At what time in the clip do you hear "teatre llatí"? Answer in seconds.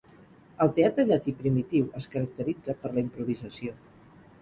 0.79-1.35